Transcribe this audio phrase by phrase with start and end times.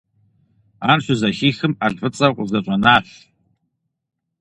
[0.89, 3.07] Ар щызэхихым, Ӏэлфӏыцӏэу къызэщӏэнащ.